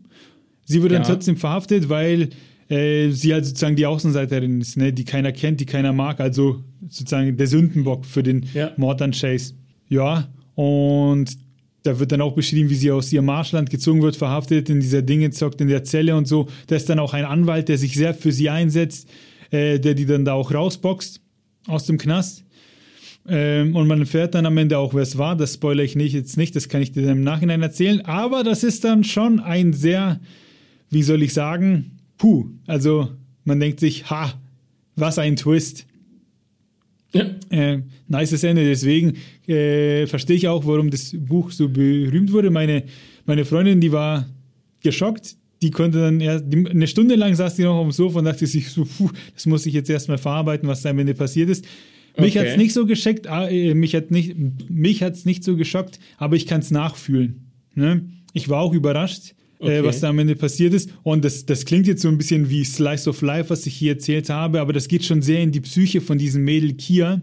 Sie 0.64 0.82
wird 0.82 0.92
ja. 0.92 0.98
dann 0.98 1.06
trotzdem 1.06 1.36
verhaftet, 1.36 1.88
weil 1.88 2.30
äh, 2.68 3.10
sie 3.10 3.32
halt 3.32 3.46
sozusagen 3.46 3.76
die 3.76 3.86
Außenseiterin 3.86 4.60
ist, 4.60 4.76
ne, 4.76 4.92
die 4.92 5.04
keiner 5.04 5.32
kennt, 5.32 5.60
die 5.60 5.66
keiner 5.66 5.92
mag, 5.92 6.20
also 6.20 6.62
sozusagen 6.88 7.36
der 7.36 7.46
Sündenbock 7.46 8.04
für 8.04 8.22
den 8.22 8.46
ja. 8.54 8.72
Mord 8.76 9.00
an 9.02 9.12
Chase. 9.12 9.54
Ja, 9.88 10.28
und 10.54 11.38
da 11.84 11.98
wird 12.00 12.10
dann 12.10 12.20
auch 12.20 12.34
beschrieben, 12.34 12.68
wie 12.68 12.74
sie 12.74 12.90
aus 12.90 13.12
ihrem 13.12 13.26
Marschland 13.26 13.70
gezogen 13.70 14.02
wird, 14.02 14.16
verhaftet, 14.16 14.68
in 14.68 14.80
dieser 14.80 15.02
Dinge 15.02 15.30
zockt, 15.30 15.60
in 15.60 15.68
der 15.68 15.84
Zelle 15.84 16.16
und 16.16 16.26
so. 16.26 16.48
Da 16.66 16.74
ist 16.74 16.88
dann 16.88 16.98
auch 16.98 17.14
ein 17.14 17.24
Anwalt, 17.24 17.68
der 17.68 17.78
sich 17.78 17.94
sehr 17.94 18.12
für 18.12 18.32
sie 18.32 18.50
einsetzt, 18.50 19.08
äh, 19.50 19.78
der 19.78 19.94
die 19.94 20.06
dann 20.06 20.24
da 20.24 20.32
auch 20.32 20.52
rausboxt 20.52 21.20
aus 21.68 21.86
dem 21.86 21.98
Knast. 21.98 22.44
Ähm, 23.28 23.74
und 23.74 23.88
man 23.88 24.00
erfährt 24.00 24.34
dann 24.34 24.46
am 24.46 24.56
Ende 24.56 24.78
auch, 24.78 24.94
wer 24.94 25.02
es 25.02 25.18
war. 25.18 25.36
Das 25.36 25.54
spoilere 25.54 25.84
ich 25.84 25.96
nicht, 25.96 26.12
jetzt 26.12 26.36
nicht, 26.36 26.54
das 26.54 26.68
kann 26.68 26.82
ich 26.82 26.92
dir 26.92 27.08
im 27.10 27.22
Nachhinein 27.22 27.62
erzählen. 27.62 28.04
Aber 28.04 28.44
das 28.44 28.62
ist 28.62 28.84
dann 28.84 29.04
schon 29.04 29.40
ein 29.40 29.72
sehr, 29.72 30.20
wie 30.90 31.02
soll 31.02 31.22
ich 31.22 31.32
sagen, 31.32 31.98
puh. 32.18 32.46
Also 32.66 33.10
man 33.44 33.60
denkt 33.60 33.80
sich, 33.80 34.08
ha, 34.10 34.34
was 34.94 35.18
ein 35.18 35.36
Twist. 35.36 35.86
Ja. 37.12 37.26
Äh, 37.50 37.82
nices 38.08 38.44
Ende. 38.44 38.64
Deswegen 38.64 39.14
äh, 39.46 40.06
verstehe 40.06 40.36
ich 40.36 40.48
auch, 40.48 40.66
warum 40.66 40.90
das 40.90 41.14
Buch 41.16 41.50
so 41.50 41.68
berühmt 41.68 42.32
wurde. 42.32 42.50
Meine, 42.50 42.84
meine 43.24 43.44
Freundin, 43.44 43.80
die 43.80 43.92
war 43.92 44.26
geschockt. 44.80 45.36
Die 45.62 45.70
konnte 45.70 46.00
dann 46.00 46.20
erst, 46.20 46.44
die, 46.48 46.66
eine 46.68 46.86
Stunde 46.86 47.14
lang 47.14 47.34
saß 47.34 47.56
die 47.56 47.62
noch 47.62 47.76
auf 47.76 47.86
dem 47.86 47.92
Sofa 47.92 48.18
und 48.18 48.26
dachte 48.26 48.46
sich 48.46 48.68
so, 48.68 48.84
puh, 48.84 49.10
das 49.34 49.46
muss 49.46 49.64
ich 49.64 49.72
jetzt 49.72 49.88
erstmal 49.88 50.18
verarbeiten, 50.18 50.68
was 50.68 50.82
da 50.82 50.90
am 50.90 50.98
Ende 50.98 51.14
passiert 51.14 51.48
ist. 51.48 51.64
Mich 52.18 52.36
okay. 52.36 52.40
hat 52.40 52.46
es 52.48 52.56
nicht 52.56 52.72
so 52.72 52.86
geschockt, 52.86 53.26
ah, 53.26 53.48
äh, 53.48 53.74
mich 53.74 53.94
hat 53.94 54.10
nicht, 54.10 54.36
mich 54.70 55.02
hat's 55.02 55.24
nicht 55.24 55.44
so 55.44 55.56
geschockt, 55.56 55.98
aber 56.16 56.36
ich 56.36 56.46
kann 56.46 56.60
es 56.60 56.70
nachfühlen. 56.70 57.50
Ne? 57.74 58.08
Ich 58.32 58.48
war 58.48 58.60
auch 58.60 58.72
überrascht, 58.72 59.34
äh, 59.60 59.64
okay. 59.64 59.78
äh, 59.78 59.84
was 59.84 60.00
da 60.00 60.08
am 60.08 60.18
Ende 60.18 60.34
passiert 60.34 60.72
ist. 60.72 60.90
Und 61.02 61.24
das, 61.24 61.44
das 61.44 61.64
klingt 61.64 61.86
jetzt 61.86 62.02
so 62.02 62.08
ein 62.08 62.18
bisschen 62.18 62.48
wie 62.48 62.64
Slice 62.64 63.08
of 63.10 63.20
Life, 63.22 63.50
was 63.50 63.66
ich 63.66 63.74
hier 63.74 63.92
erzählt 63.92 64.30
habe, 64.30 64.60
aber 64.60 64.72
das 64.72 64.88
geht 64.88 65.04
schon 65.04 65.20
sehr 65.22 65.42
in 65.42 65.52
die 65.52 65.60
Psyche 65.60 66.00
von 66.00 66.18
diesem 66.18 66.44
Mädel 66.44 66.74
Kia. 66.74 67.22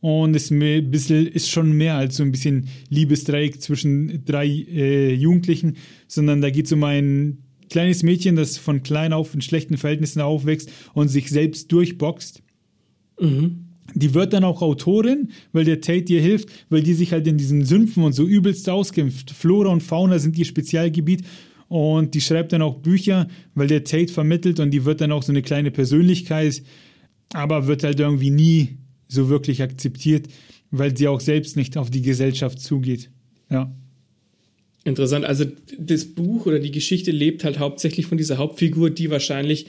Und 0.00 0.34
ist, 0.34 0.50
ein 0.50 0.90
bisschen, 0.90 1.28
ist 1.28 1.48
schon 1.48 1.72
mehr 1.74 1.94
als 1.94 2.16
so 2.16 2.24
ein 2.24 2.32
bisschen 2.32 2.66
Liebesdreieck 2.88 3.62
zwischen 3.62 4.24
drei 4.24 4.48
äh, 4.48 5.14
Jugendlichen, 5.14 5.76
sondern 6.08 6.40
da 6.40 6.50
geht 6.50 6.66
es 6.66 6.72
um 6.72 6.82
ein 6.82 7.38
kleines 7.70 8.02
Mädchen, 8.02 8.34
das 8.34 8.58
von 8.58 8.82
klein 8.82 9.12
auf 9.12 9.32
in 9.32 9.40
schlechten 9.42 9.76
Verhältnissen 9.76 10.20
aufwächst 10.20 10.72
und 10.92 11.06
sich 11.06 11.30
selbst 11.30 11.70
durchboxt. 11.70 12.42
Mhm. 13.20 13.61
Die 13.94 14.14
wird 14.14 14.32
dann 14.32 14.44
auch 14.44 14.62
Autorin, 14.62 15.30
weil 15.52 15.64
der 15.64 15.80
Tate 15.80 16.12
ihr 16.12 16.20
hilft, 16.20 16.48
weil 16.70 16.82
die 16.82 16.94
sich 16.94 17.12
halt 17.12 17.26
in 17.26 17.36
diesen 17.36 17.64
Sümpfen 17.64 18.04
und 18.04 18.12
so 18.12 18.24
übelst 18.24 18.68
auskämpft. 18.68 19.30
Flora 19.30 19.70
und 19.70 19.82
Fauna 19.82 20.18
sind 20.18 20.38
ihr 20.38 20.44
Spezialgebiet 20.44 21.24
und 21.68 22.14
die 22.14 22.20
schreibt 22.20 22.52
dann 22.52 22.62
auch 22.62 22.76
Bücher, 22.76 23.28
weil 23.54 23.66
der 23.66 23.84
Tate 23.84 24.12
vermittelt 24.12 24.60
und 24.60 24.70
die 24.70 24.84
wird 24.84 25.00
dann 25.00 25.12
auch 25.12 25.22
so 25.22 25.32
eine 25.32 25.42
kleine 25.42 25.70
Persönlichkeit, 25.70 26.62
aber 27.32 27.66
wird 27.66 27.84
halt 27.84 28.00
irgendwie 28.00 28.30
nie 28.30 28.76
so 29.08 29.28
wirklich 29.28 29.62
akzeptiert, 29.62 30.28
weil 30.70 30.96
sie 30.96 31.08
auch 31.08 31.20
selbst 31.20 31.56
nicht 31.56 31.76
auf 31.76 31.90
die 31.90 32.02
Gesellschaft 32.02 32.60
zugeht. 32.60 33.10
Ja. 33.50 33.74
Interessant. 34.84 35.24
Also 35.24 35.44
das 35.78 36.04
Buch 36.06 36.46
oder 36.46 36.58
die 36.58 36.72
Geschichte 36.72 37.10
lebt 37.10 37.44
halt 37.44 37.58
hauptsächlich 37.58 38.06
von 38.06 38.18
dieser 38.18 38.38
Hauptfigur, 38.38 38.90
die 38.90 39.10
wahrscheinlich 39.10 39.66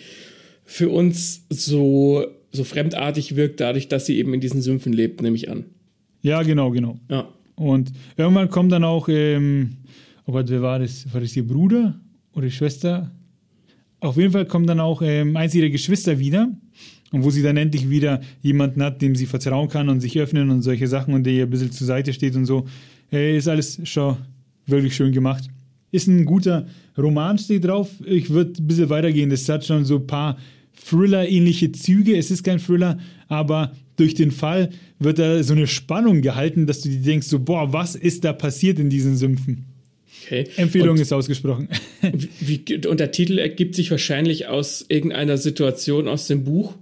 für 0.66 0.90
uns 0.90 1.46
so 1.50 2.26
so 2.54 2.64
fremdartig 2.64 3.36
wirkt, 3.36 3.60
dadurch, 3.60 3.90
dass 3.90 4.06
sie 4.06 4.18
eben 4.18 4.34
in 4.34 4.40
diesen 4.40 4.62
Sümpfen 4.62 4.94
lebt, 4.94 5.22
nehme 5.22 5.36
ich 5.36 5.50
an. 5.50 5.66
Ja, 6.22 6.44
genau, 6.44 6.70
genau. 6.72 7.00
Ja. 7.10 7.28
Und 7.56 7.92
irgendwann 8.16 8.50
kommt 8.50 8.72
dann 8.72 8.84
auch, 8.84 9.10
ähm, 9.10 9.78
oh 10.26 10.32
Gott, 10.32 10.50
wer 10.50 10.62
war 10.62 10.80
das? 10.80 11.12
War 11.14 11.20
das 11.20 11.36
ihr 11.36 11.46
Bruder 11.46 12.00
oder 12.34 12.50
Schwester? 12.50 13.12
Auf 14.00 14.18
jeden 14.18 14.32
Fall 14.32 14.46
kommt 14.46 14.70
dann 14.70 14.80
auch 14.80 15.02
ähm, 15.02 15.36
eins 15.36 15.56
ihrer 15.56 15.70
Geschwister 15.70 16.20
wieder. 16.20 16.50
Und 17.12 17.24
wo 17.24 17.30
sie 17.30 17.44
dann 17.44 17.58
endlich 17.58 17.90
wieder 17.90 18.22
jemanden 18.42 18.82
hat, 18.82 19.02
dem 19.02 19.16
sie 19.16 19.28
vertrauen 19.28 19.70
kann 19.70 19.88
und 19.90 20.00
sich 20.00 20.20
öffnen 20.20 20.50
und 20.50 20.64
solche 20.64 20.88
Sachen 20.88 21.14
und 21.14 21.24
der 21.26 21.34
ihr 21.34 21.44
ein 21.44 21.50
bisschen 21.50 21.72
zur 21.72 21.86
Seite 21.86 22.12
steht 22.12 22.36
und 22.36 22.46
so. 22.46 22.66
Äh, 23.12 23.38
ist 23.38 23.48
alles 23.48 23.80
schon 23.84 24.18
wirklich 24.66 24.96
schön 24.96 25.12
gemacht. 25.12 25.48
Ist 25.92 26.08
ein 26.08 26.26
guter 26.26 26.66
Roman, 26.98 27.38
steht 27.38 27.66
drauf. 27.66 27.90
Ich 28.06 28.32
würde 28.32 28.62
ein 28.62 28.68
bisschen 28.68 28.90
weitergehen. 28.90 29.30
Das 29.30 29.48
hat 29.48 29.64
schon 29.64 29.86
so 29.86 29.98
ein 29.98 30.08
paar 30.08 30.38
Thriller-ähnliche 30.74 31.72
Züge. 31.72 32.18
Es 32.18 32.32
ist 32.32 32.44
kein 32.44 32.60
Thriller, 32.60 33.00
aber 33.28 33.76
durch 33.96 34.16
den 34.16 34.32
Fall 34.32 34.70
wird 35.00 35.20
da 35.20 35.44
so 35.44 35.54
eine 35.54 35.68
Spannung 35.68 36.22
gehalten, 36.22 36.68
dass 36.68 36.82
du 36.82 36.90
dir 36.90 37.02
denkst, 37.02 37.28
so, 37.28 37.40
boah, 37.40 37.74
was 37.74 37.96
ist 37.96 38.24
da 38.24 38.34
passiert 38.34 38.80
in 38.80 38.90
diesen 38.90 39.18
Sümpfen? 39.18 39.66
Okay. 40.26 40.46
Empfehlung 40.56 40.92
und, 40.92 41.02
ist 41.02 41.12
ausgesprochen. 41.12 41.68
Wie, 42.40 42.64
und 42.88 43.00
der 43.00 43.12
Titel 43.12 43.40
ergibt 43.40 43.76
sich 43.76 43.92
wahrscheinlich 43.92 44.48
aus 44.48 44.86
irgendeiner 44.88 45.38
Situation 45.38 46.08
aus 46.08 46.28
dem 46.28 46.46
Buch, 46.46 46.76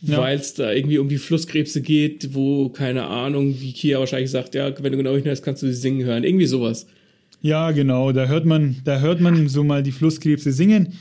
ja. 0.00 0.18
weil 0.18 0.38
es 0.38 0.54
da 0.54 0.72
irgendwie 0.72 0.98
um 0.98 1.08
die 1.08 1.18
Flusskrebse 1.18 1.82
geht, 1.82 2.34
wo, 2.34 2.70
keine 2.70 3.04
Ahnung, 3.04 3.60
wie 3.60 3.72
Kia 3.72 3.98
wahrscheinlich 3.98 4.30
sagt, 4.30 4.54
ja, 4.54 4.72
wenn 4.82 4.92
du 4.92 4.98
genau 4.98 5.14
hinhörst, 5.14 5.44
kannst 5.44 5.62
du 5.62 5.66
sie 5.66 5.74
singen 5.74 6.04
hören. 6.04 6.24
Irgendwie 6.24 6.46
sowas. 6.46 6.86
Ja, 7.40 7.70
genau. 7.70 8.12
Da 8.12 8.26
hört 8.26 8.44
man, 8.44 8.76
da 8.84 9.00
hört 9.00 9.20
man 9.20 9.48
so 9.48 9.64
mal 9.64 9.82
die 9.82 9.92
Flusskrebse 9.92 10.52
singen. 10.52 10.94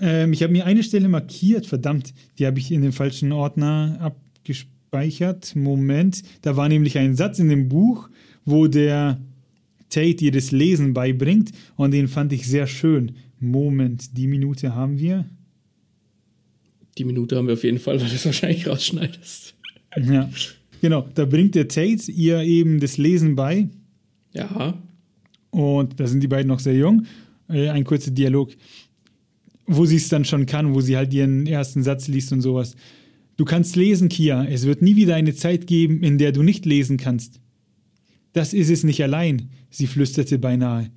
Ähm, 0.00 0.32
ich 0.32 0.42
habe 0.42 0.52
mir 0.52 0.66
eine 0.66 0.82
Stelle 0.82 1.08
markiert, 1.08 1.66
verdammt, 1.66 2.12
die 2.38 2.46
habe 2.46 2.58
ich 2.58 2.70
in 2.70 2.82
den 2.82 2.92
falschen 2.92 3.32
Ordner 3.32 3.96
abgespeichert. 4.00 5.56
Moment, 5.56 6.22
da 6.42 6.56
war 6.56 6.68
nämlich 6.68 6.98
ein 6.98 7.16
Satz 7.16 7.38
in 7.38 7.48
dem 7.48 7.68
Buch, 7.68 8.08
wo 8.44 8.66
der 8.66 9.18
Tate 9.88 10.24
ihr 10.24 10.32
das 10.32 10.50
Lesen 10.52 10.92
beibringt 10.92 11.52
und 11.76 11.92
den 11.92 12.08
fand 12.08 12.32
ich 12.32 12.46
sehr 12.46 12.66
schön. 12.66 13.12
Moment, 13.40 14.16
die 14.16 14.26
Minute 14.26 14.74
haben 14.74 14.98
wir. 14.98 15.26
Die 16.98 17.04
Minute 17.04 17.36
haben 17.36 17.46
wir 17.46 17.54
auf 17.54 17.64
jeden 17.64 17.78
Fall, 17.78 18.00
weil 18.00 18.08
du 18.08 18.14
es 18.14 18.24
wahrscheinlich 18.24 18.66
rausschneidest. 18.66 19.54
Ja, 19.96 20.30
genau. 20.80 21.06
Da 21.14 21.24
bringt 21.24 21.54
der 21.54 21.68
Tate 21.68 22.10
ihr 22.10 22.40
eben 22.40 22.80
das 22.80 22.98
Lesen 22.98 23.36
bei. 23.36 23.68
Ja. 24.32 24.78
Und 25.50 25.98
da 25.98 26.06
sind 26.06 26.22
die 26.22 26.28
beiden 26.28 26.48
noch 26.48 26.60
sehr 26.60 26.76
jung. 26.76 27.06
Äh, 27.48 27.68
ein 27.68 27.84
kurzer 27.84 28.10
Dialog, 28.10 28.50
wo 29.66 29.86
sie 29.86 29.96
es 29.96 30.08
dann 30.08 30.24
schon 30.24 30.46
kann, 30.46 30.74
wo 30.74 30.80
sie 30.80 30.96
halt 30.96 31.12
ihren 31.14 31.46
ersten 31.46 31.82
Satz 31.82 32.08
liest 32.08 32.32
und 32.32 32.40
sowas. 32.40 32.76
Du 33.36 33.44
kannst 33.44 33.76
lesen, 33.76 34.08
Kia. 34.08 34.44
Es 34.44 34.66
wird 34.66 34.82
nie 34.82 34.96
wieder 34.96 35.14
eine 35.14 35.34
Zeit 35.34 35.66
geben, 35.66 36.02
in 36.02 36.18
der 36.18 36.32
du 36.32 36.42
nicht 36.42 36.64
lesen 36.64 36.96
kannst. 36.96 37.40
Das 38.32 38.52
ist 38.52 38.70
es 38.70 38.84
nicht 38.84 39.02
allein, 39.02 39.50
sie 39.70 39.86
flüsterte 39.86 40.38
beinahe. 40.38 40.90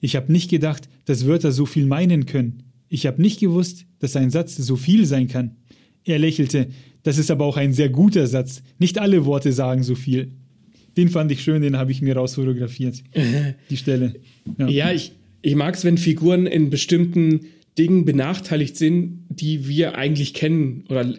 Ich 0.00 0.16
habe 0.16 0.32
nicht 0.32 0.50
gedacht, 0.50 0.88
dass 1.04 1.26
Wörter 1.26 1.52
so 1.52 1.66
viel 1.66 1.86
meinen 1.86 2.26
können. 2.26 2.62
Ich 2.88 3.06
habe 3.06 3.22
nicht 3.22 3.38
gewusst, 3.38 3.86
dass 3.98 4.16
ein 4.16 4.30
Satz 4.30 4.56
so 4.56 4.76
viel 4.76 5.06
sein 5.06 5.28
kann. 5.28 5.56
Er 6.04 6.18
lächelte. 6.18 6.68
Das 7.02 7.18
ist 7.18 7.30
aber 7.30 7.44
auch 7.44 7.56
ein 7.56 7.72
sehr 7.72 7.88
guter 7.88 8.26
Satz. 8.26 8.62
Nicht 8.78 8.98
alle 8.98 9.24
Worte 9.24 9.52
sagen 9.52 9.82
so 9.82 9.94
viel. 9.94 10.32
Den 11.00 11.08
fand 11.08 11.32
ich 11.32 11.42
schön, 11.42 11.62
den 11.62 11.78
habe 11.78 11.92
ich 11.92 12.02
mir 12.02 12.14
rausfotografiert. 12.14 13.02
Die 13.70 13.76
Stelle. 13.78 14.16
Ja, 14.58 14.68
ja 14.68 14.92
ich, 14.92 15.12
ich 15.40 15.54
mag 15.54 15.74
es, 15.74 15.82
wenn 15.82 15.96
Figuren 15.96 16.46
in 16.46 16.68
bestimmten 16.68 17.46
Dingen 17.78 18.04
benachteiligt 18.04 18.76
sind, 18.76 19.24
die 19.30 19.66
wir 19.66 19.96
eigentlich 19.96 20.34
kennen 20.34 20.84
oder 20.90 21.10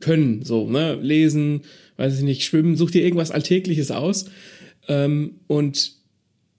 können. 0.00 0.42
So, 0.42 0.68
ne? 0.68 0.98
Lesen, 1.00 1.62
weiß 1.96 2.18
ich 2.18 2.22
nicht, 2.22 2.44
schwimmen, 2.44 2.76
such 2.76 2.90
dir 2.90 3.02
irgendwas 3.02 3.30
Alltägliches 3.30 3.90
aus. 3.90 4.26
Ähm, 4.88 5.36
und 5.46 5.92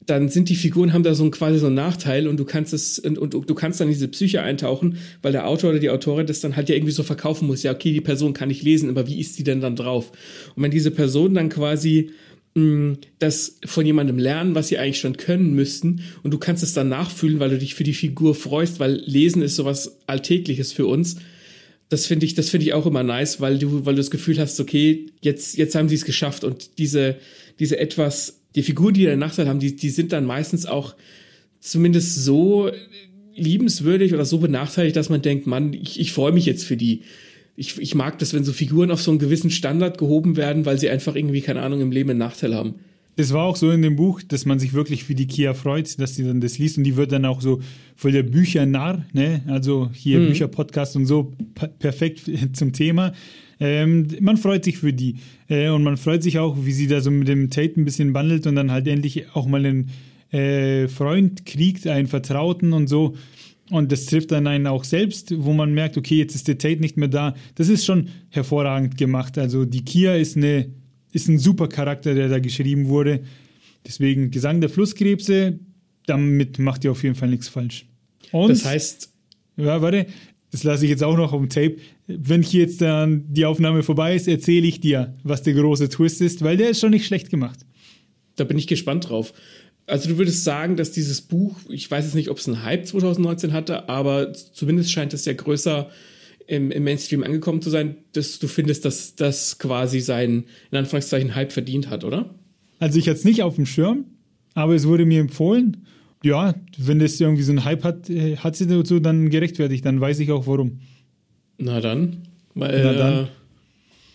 dann 0.08 0.30
sind 0.30 0.50
die 0.50 0.56
Figuren 0.56 0.92
haben 0.92 1.04
da 1.04 1.14
so 1.14 1.24
ein, 1.24 1.30
quasi 1.30 1.60
so 1.60 1.68
einen 1.68 1.76
Nachteil 1.76 2.28
und 2.28 2.38
du 2.38 2.46
kannst 2.46 2.74
es 2.74 2.98
und, 2.98 3.20
und, 3.20 3.34
du 3.34 3.54
kannst 3.54 3.80
dann 3.80 3.90
in 3.90 3.94
diese 3.94 4.08
Psyche 4.08 4.42
eintauchen, 4.42 4.98
weil 5.22 5.34
der 5.34 5.48
Autor 5.48 5.70
oder 5.70 5.80
die 5.80 5.92
Autorin 5.92 6.26
das 6.26 6.40
dann 6.40 6.56
halt 6.56 6.68
ja 6.70 6.76
irgendwie 6.76 6.94
so 6.94 7.04
verkaufen 7.04 7.46
muss. 7.46 7.62
Ja, 7.62 7.72
okay, 7.74 7.94
die 7.94 8.02
Person 8.02 8.34
kann 8.34 8.50
ich 8.50 8.64
lesen, 8.64 8.90
aber 8.90 9.08
wie 9.08 9.20
ist 9.20 9.36
sie 9.36 9.44
denn 9.44 9.62
dann 9.62 9.76
drauf? 9.76 10.12
Und 10.56 10.64
wenn 10.64 10.72
diese 10.72 10.90
Person 10.90 11.36
dann 11.36 11.50
quasi 11.50 12.10
das 12.54 13.60
von 13.66 13.86
jemandem 13.86 14.18
lernen, 14.18 14.56
was 14.56 14.68
sie 14.68 14.78
eigentlich 14.78 15.00
schon 15.00 15.16
können 15.16 15.54
müssten. 15.54 16.02
Und 16.22 16.32
du 16.32 16.38
kannst 16.38 16.64
es 16.64 16.74
dann 16.74 16.90
nachfühlen, 16.90 17.40
weil 17.40 17.50
du 17.50 17.58
dich 17.58 17.76
für 17.76 17.86
die 17.86 17.94
Figur 17.94 18.36
freust, 18.36 18.80
weil 18.80 19.02
Lesen 19.06 19.42
ist 19.42 19.56
sowas 19.56 20.00
Alltägliches 20.06 20.74
für 20.74 20.86
uns. 20.86 21.16
Das 21.88 22.06
finde 22.06 22.26
ich, 22.26 22.36
das 22.36 22.50
finde 22.50 22.66
ich 22.66 22.74
auch 22.74 22.86
immer 22.86 23.04
nice, 23.04 23.40
weil 23.40 23.58
du, 23.58 23.86
weil 23.86 23.96
du 23.96 24.02
das 24.02 24.12
Gefühl 24.12 24.38
hast, 24.38 24.60
okay, 24.60 25.08
jetzt, 25.22 25.58
jetzt 25.58 25.76
haben 25.76 25.88
sie 25.88 25.96
es 25.96 26.04
geschafft. 26.04 26.44
Und 26.44 26.78
diese, 26.78 27.16
diese 27.60 27.80
etwas, 27.80 28.42
die 28.56 28.64
Figuren, 28.64 28.94
die 28.94 29.06
da 29.06 29.16
Nachteil 29.16 29.48
haben, 29.48 29.60
die, 29.60 29.76
die 29.76 29.90
sind 29.90 30.12
dann 30.12 30.26
meistens 30.26 30.66
auch 30.66 30.96
zumindest 31.62 32.16
so 32.16 32.70
liebenswürdig 33.34 34.14
oder 34.14 34.26
so 34.26 34.40
benachteiligt, 34.40 34.96
dass 34.98 35.10
man 35.10 35.22
denkt, 35.22 35.48
Mann, 35.48 35.74
ich, 35.74 36.00
ich 36.02 36.12
freue 36.12 36.34
mich 36.34 36.46
jetzt 36.46 36.66
für 36.66 36.76
die 36.76 37.04
ich, 37.56 37.78
ich 37.80 37.96
mag 37.96 38.18
das, 38.20 38.34
wenn 38.34 38.44
so 38.44 38.54
Figuren 38.54 38.92
auf 38.92 39.02
so 39.02 39.12
einen 39.12 39.20
gewissen 39.20 39.52
Standard 39.52 39.98
gehoben 39.98 40.38
werden, 40.38 40.66
weil 40.66 40.80
sie 40.80 40.90
einfach 40.90 41.16
irgendwie, 41.16 41.42
keine 41.42 41.62
Ahnung, 41.62 41.82
im 41.82 41.92
Leben 41.92 42.10
einen 42.10 42.20
Nachteil 42.20 42.56
haben. 42.56 42.76
Das 43.18 43.34
war 43.34 43.44
auch 43.44 43.58
so 43.58 43.72
in 43.72 43.82
dem 43.82 43.98
Buch, 43.98 44.22
dass 44.26 44.46
man 44.46 44.58
sich 44.58 44.74
wirklich 44.74 45.04
für 45.04 45.16
die 45.16 45.28
Kia 45.28 45.54
freut, 45.54 46.00
dass 46.00 46.16
sie 46.16 46.24
dann 46.24 46.40
das 46.40 46.58
liest 46.58 46.78
und 46.78 46.86
die 46.86 46.96
wird 46.96 47.12
dann 47.12 47.26
auch 47.26 47.42
so 47.42 47.62
voll 47.96 48.14
der 48.14 48.24
Büchernarr, 48.24 49.06
ne? 49.12 49.42
Also 49.48 49.90
hier 49.94 50.20
mhm. 50.20 50.28
Bücherpodcast 50.28 50.96
und 50.96 51.06
so 51.06 51.34
perfekt 51.80 52.32
zum 52.54 52.72
Thema. 52.72 53.14
Ähm, 53.60 54.08
man 54.22 54.38
freut 54.38 54.64
sich 54.64 54.78
für 54.78 54.94
die 54.94 55.18
äh, 55.50 55.70
und 55.70 55.84
man 55.84 55.98
freut 55.98 56.24
sich 56.24 56.40
auch, 56.40 56.58
wie 56.64 56.72
sie 56.72 56.88
da 56.88 57.02
so 57.02 57.12
mit 57.12 57.28
dem 57.28 57.50
Tate 57.50 57.80
ein 57.80 57.86
bisschen 57.86 58.14
bandelt 58.14 58.48
und 58.48 58.56
dann 58.56 58.72
halt 58.72 58.88
endlich 58.88 59.26
auch 59.36 59.46
mal 59.46 59.64
einen 59.64 59.92
äh, 60.32 60.88
Freund 60.88 61.46
kriegt, 61.46 61.86
einen 61.86 62.08
Vertrauten 62.08 62.74
und 62.74 62.88
so. 62.88 63.16
Und 63.72 63.90
das 63.94 64.06
trifft 64.06 64.32
dann 64.32 64.48
einen 64.48 64.68
auch 64.68 64.84
selbst, 64.84 65.34
wo 65.46 65.54
man 65.54 65.74
merkt, 65.74 65.98
okay, 65.98 66.18
jetzt 66.18 66.36
ist 66.36 66.50
der 66.50 66.58
Tate 66.58 66.82
nicht 66.82 66.98
mehr 66.98 67.08
da. 67.08 67.36
Das 67.56 67.70
ist 67.70 67.86
schon 67.86 68.10
hervorragend 68.28 68.98
gemacht. 68.98 69.38
Also 69.38 69.64
die 69.64 69.86
Kia 69.86 70.14
ist, 70.16 70.36
eine, 70.36 70.68
ist 71.14 71.30
ein 71.30 71.40
super 71.40 71.70
Charakter, 71.70 72.14
der 72.14 72.28
da 72.28 72.40
geschrieben 72.40 72.90
wurde. 72.90 73.22
Deswegen 73.88 74.30
Gesang 74.30 74.60
der 74.60 74.70
Flusskrebse, 74.70 75.58
damit 76.06 76.60
macht 76.60 76.84
ihr 76.84 76.92
auf 76.92 77.02
jeden 77.02 77.16
Fall 77.16 77.30
nichts 77.30 77.48
falsch. 77.48 77.86
Und, 78.34 78.50
das 78.50 78.66
heißt. 78.66 79.14
Ja, 79.56 79.82
warte, 79.82 80.06
das 80.52 80.64
lasse 80.64 80.84
ich 80.84 80.90
jetzt 80.90 81.04
auch 81.04 81.16
noch 81.16 81.32
auf 81.32 81.40
dem 81.40 81.48
Tape. 81.48 81.78
Wenn 82.08 82.44
hier 82.44 82.64
jetzt 82.64 82.82
dann 82.82 83.24
die 83.34 83.46
Aufnahme 83.46 83.84
vorbei 83.84 84.18
ist, 84.18 84.28
erzähle 84.28 84.68
ich 84.68 84.82
dir, 84.82 85.16
was 85.24 85.44
der 85.44 85.54
große 85.54 85.88
Twist 85.88 86.20
ist, 86.20 86.44
weil 86.44 86.58
der 86.58 86.72
ist 86.72 86.82
schon 86.82 86.92
nicht 86.92 87.06
schlecht 87.06 87.30
gemacht. 87.30 87.60
Da 88.36 88.44
bin 88.44 88.58
ich 88.58 88.68
gespannt 88.68 89.08
drauf. 89.08 89.34
Also 89.92 90.08
du 90.08 90.18
würdest 90.18 90.46
sagen, 90.46 90.78
dass 90.78 90.94
dieses 90.94 91.20
Buch, 91.20 91.58
ich 91.68 91.92
weiß 91.92 92.06
jetzt 92.06 92.16
nicht, 92.16 92.30
ob 92.30 92.38
es 92.38 92.48
einen 92.48 92.64
Hype 92.64 92.88
2019 92.88 93.52
hatte, 93.52 93.90
aber 93.90 94.32
zumindest 94.32 94.90
scheint 94.90 95.14
es 95.14 95.26
ja 95.26 95.34
größer 95.34 95.90
im, 96.48 96.72
im, 96.72 96.86
Mainstream 96.86 97.24
angekommen 97.24 97.62
zu 97.62 97.70
sein, 97.70 97.98
dass 98.14 98.40
du 98.40 98.48
findest, 98.48 98.86
dass 98.86 99.16
das 99.16 99.60
quasi 99.60 100.00
seinen, 100.00 100.46
in 100.72 100.78
Anführungszeichen, 100.78 101.36
Hype 101.36 101.52
verdient 101.52 101.90
hat, 101.90 102.06
oder? 102.06 102.34
Also 102.80 103.00
ich 103.00 103.10
hatte 103.10 103.18
es 103.18 103.26
nicht 103.26 103.44
auf 103.44 103.56
dem 103.56 103.66
Schirm, 103.66 104.06
aber 104.54 104.76
es 104.76 104.88
wurde 104.88 105.06
mir 105.06 105.20
empfohlen. 105.20 105.86
Ja, 106.24 106.56
wenn 106.78 107.00
das 107.00 107.20
irgendwie 107.20 107.44
so 107.44 107.52
einen 107.52 107.66
Hype 107.66 107.84
hat, 107.84 108.10
äh, 108.10 108.38
hat 108.38 108.56
sie 108.56 108.68
dazu 108.68 109.02
dann 109.02 109.30
gerechtfertigt, 109.30 109.86
dann 109.86 110.00
weiß 110.00 110.22
ich 110.22 110.32
auch 110.32 110.48
warum. 110.48 110.80
Na 111.58 111.82
dann, 111.82 112.30
weil 112.56 112.82
Na 112.82 112.94
dann. 112.94 113.24
Äh, 113.26 113.28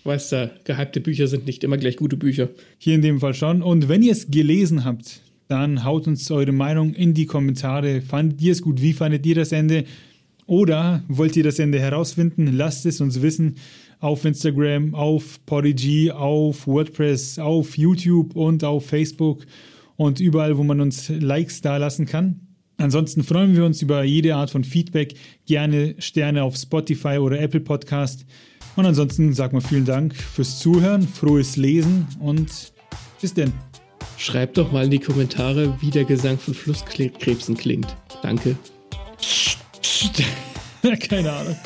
weißt 0.05 0.33
du, 0.33 0.51
gehypte 0.65 1.03
Bücher 1.03 1.27
sind 1.27 1.45
nicht 1.47 1.65
immer 1.65 1.77
gleich 1.77 1.99
gute 1.99 2.17
Bücher. 2.17 2.49
Hier 2.79 2.95
in 2.95 3.03
dem 3.03 3.21
Fall 3.21 3.35
schon. 3.35 3.61
Und 3.61 3.91
wenn 3.91 4.03
ihr 4.03 4.13
es 4.13 4.31
gelesen 4.31 4.87
habt, 4.87 5.21
dann 5.49 5.85
haut 5.85 6.07
uns 6.07 6.31
eure 6.31 6.53
Meinung 6.53 6.95
in 6.95 7.15
die 7.15 7.27
Kommentare. 7.27 8.01
Fandet 8.01 8.43
ihr 8.43 8.53
es 8.53 8.63
gut? 8.63 8.81
Wie 8.83 8.93
fandet 8.93 9.25
ihr 9.27 9.35
das 9.35 9.53
Ende? 9.53 9.85
Oder 10.47 11.03
wollt 11.09 11.37
ihr 11.37 11.45
das 11.45 11.59
Ende 11.59 11.81
herausfinden? 11.81 12.57
Lasst 12.57 12.87
es 12.87 13.01
uns 13.01 13.23
wissen 13.23 13.57
auf 14.01 14.25
Instagram, 14.25 14.95
auf 14.95 15.45
Podigy, 15.47 16.11
auf 16.11 16.67
WordPress, 16.67 17.39
auf 17.39 17.77
YouTube 17.79 18.37
und 18.37 18.63
auf 18.63 18.87
Facebook 18.87 19.47
und 19.97 20.21
überall, 20.21 20.57
wo 20.59 20.65
man 20.65 20.81
uns 20.81 21.09
Likes 21.09 21.61
dalassen 21.61 22.07
kann. 22.07 22.41
Ansonsten 22.79 23.23
freuen 23.23 23.57
wir 23.57 23.65
uns 23.65 23.81
über 23.81 24.05
jede 24.05 24.35
Art 24.35 24.51
von 24.51 24.63
Feedback, 24.63 25.15
gerne 25.47 25.95
Sterne 25.99 26.43
auf 26.43 26.57
Spotify 26.57 27.19
oder 27.19 27.41
Apple 27.41 27.61
Podcast. 27.61 28.27
Und 28.77 28.85
ansonsten 28.85 29.33
sagen 29.33 29.57
wir 29.57 29.63
vielen 29.63 29.87
Dank 29.87 30.15
fürs 30.15 30.59
Zuhören, 30.59 31.09
frohes 31.09 31.57
Lesen 31.57 32.07
und 32.21 32.73
bis 33.21 33.33
denn. 33.33 33.66
Schreibt 34.19 34.59
doch 34.59 34.73
mal 34.73 34.85
in 34.85 34.91
die 34.91 34.99
Kommentare, 34.99 35.81
wie 35.81 35.91
der 35.91 36.05
Gesang 36.05 36.39
von 36.39 36.55
Flusskrebsen 36.55 37.57
klingt. 37.57 37.95
Danke. 38.23 38.57
Keine 41.09 41.33
Ahnung. 41.33 41.57